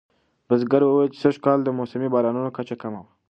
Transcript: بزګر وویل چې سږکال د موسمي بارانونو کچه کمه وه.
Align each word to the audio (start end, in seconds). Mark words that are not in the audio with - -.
بزګر 0.47 0.81
وویل 0.85 1.11
چې 1.13 1.19
سږکال 1.25 1.59
د 1.63 1.69
موسمي 1.79 2.07
بارانونو 2.13 2.49
کچه 2.57 2.75
کمه 2.81 2.99
وه. 3.03 3.11